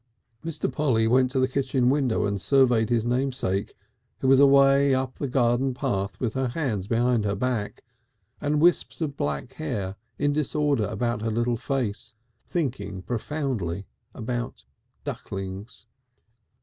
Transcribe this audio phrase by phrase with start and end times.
[0.43, 0.71] Mr.
[0.73, 3.75] Polly went to the kitchen window and surveyed his namesake,
[4.17, 7.83] who was away up the garden path with her hands behind her back,
[8.41, 12.15] and whisps of black hair in disorder about her little face,
[12.47, 13.85] thinking, thinking profoundly,
[14.15, 14.65] about
[15.03, 15.85] ducklings.